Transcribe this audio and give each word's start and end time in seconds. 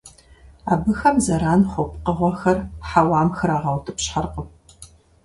Абыхэм 0.73 1.15
зэран 1.25 1.61
хъу 1.71 1.83
пкъыгъуэхэр 1.91 2.57
хьэуам 2.89 3.29
храгъэутӀыпщхьэркъым. 3.37 4.47